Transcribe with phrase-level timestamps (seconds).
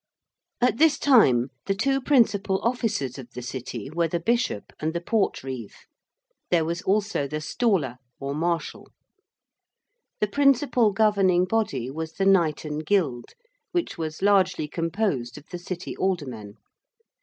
[0.67, 4.99] _)]At this time the two principal officers of the City were the Bishop and the
[4.99, 5.75] Portreeve:
[6.49, 8.87] there was also the 'Staller' or Marshal.
[10.19, 13.35] The principal governing body was the 'Knighten Guild,'
[13.73, 16.55] which was largely composed of the City aldermen.